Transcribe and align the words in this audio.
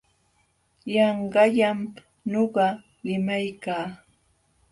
Yanqallam 0.93 1.79
nuqa 2.31 2.65
limaykaa. 3.05 3.85